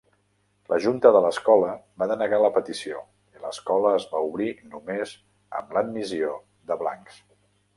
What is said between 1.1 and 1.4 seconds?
de